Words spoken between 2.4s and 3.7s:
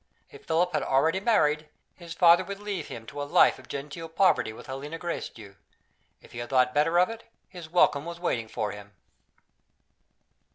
would leave him to a life of